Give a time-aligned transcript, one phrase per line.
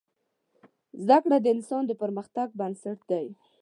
[1.03, 3.25] زده کړه د انسان د پرمختګ بنسټ دی.